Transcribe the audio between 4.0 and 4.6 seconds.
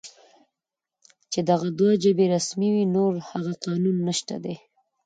نشته دی